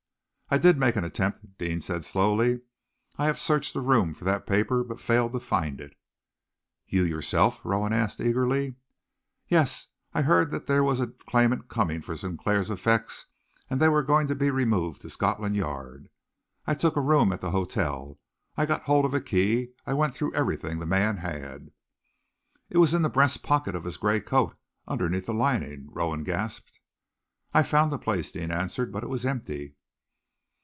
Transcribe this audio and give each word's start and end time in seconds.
"I 0.53 0.57
did 0.57 0.77
make 0.77 0.97
an 0.97 1.05
attempt," 1.05 1.57
Deane 1.59 1.79
said 1.79 2.03
slowly. 2.03 2.59
"I 3.17 3.25
have 3.27 3.39
searched 3.39 3.73
the 3.73 3.79
room 3.79 4.13
for 4.13 4.25
that 4.25 4.45
paper, 4.45 4.83
but 4.83 4.99
failed 4.99 5.31
to 5.31 5.39
find 5.39 5.79
it." 5.79 5.93
"You 6.85 7.03
yourself?" 7.03 7.61
Rowan 7.63 7.93
asked 7.93 8.19
eagerly. 8.19 8.75
"Yes! 9.47 9.87
I 10.13 10.23
heard 10.23 10.51
that 10.51 10.67
there 10.67 10.83
was 10.83 10.99
a 10.99 11.07
claimant 11.07 11.69
coming 11.69 12.01
for 12.01 12.17
Sinclair's 12.17 12.69
effects, 12.69 13.27
and 13.69 13.79
that 13.79 13.85
they 13.85 13.89
were 13.89 14.03
going 14.03 14.27
to 14.27 14.35
be 14.35 14.51
removed 14.51 15.03
to 15.03 15.09
Scotland 15.09 15.55
Yard. 15.55 16.09
I 16.67 16.73
took 16.73 16.97
a 16.97 16.99
room 17.01 17.31
at 17.31 17.39
the 17.39 17.51
hotel, 17.51 18.07
and 18.57 18.61
I 18.63 18.65
got 18.65 18.81
hold 18.81 19.05
of 19.05 19.13
a 19.13 19.21
key. 19.21 19.69
I 19.87 19.93
went 19.93 20.13
through 20.13 20.33
everything 20.35 20.79
the 20.79 20.85
man 20.85 21.15
had." 21.15 21.71
"It 22.69 22.77
was 22.79 22.93
in 22.93 23.03
the 23.03 23.09
breast 23.09 23.41
pocket 23.41 23.73
of 23.73 23.85
his 23.85 23.95
gray 23.95 24.19
coat, 24.19 24.57
underneath 24.85 25.27
the 25.27 25.33
lining," 25.33 25.87
Rowan 25.93 26.25
gasped. 26.25 26.81
"I 27.53 27.63
found 27.63 27.89
the 27.89 27.97
place," 27.97 28.33
Deane 28.33 28.51
answered, 28.51 28.91
"but 28.91 29.01
it 29.05 29.09
was 29.09 29.25
empty." 29.25 29.75